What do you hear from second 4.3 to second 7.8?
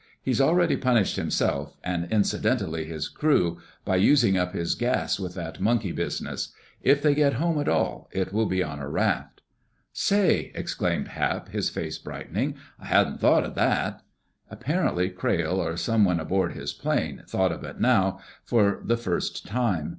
up his gas with that monkey business. If they get home at